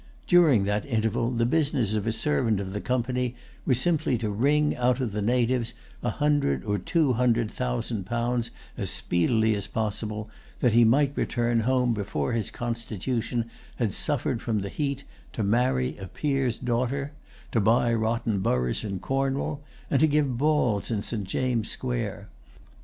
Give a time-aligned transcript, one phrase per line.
[0.25, 3.35] During that interval the business of a servant of the Company
[3.67, 8.49] was simply to wring out of the natives a hundred or two hundred thousand pounds
[8.75, 10.27] as speedily as possible,
[10.59, 15.03] that he might return home before his constitution had suffered from the heat,
[15.33, 17.11] to marry a peer's daughter,
[17.51, 19.61] to buy rotten boroughs in Cornwall,
[19.91, 21.25] and to give balls in St.
[21.25, 22.27] James's Square.